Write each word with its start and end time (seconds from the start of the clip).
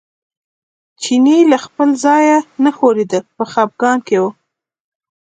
چینی 1.01 1.39
له 1.51 1.57
خپل 1.65 1.89
ځایه 2.05 2.37
نه 2.63 2.71
ښورېده 2.77 3.19
په 3.37 3.43
خپګان 3.51 3.99
کې 4.07 4.17
و. 4.21 4.23